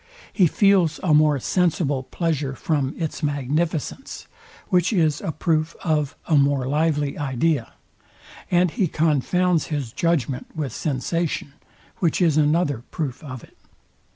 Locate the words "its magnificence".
2.97-4.25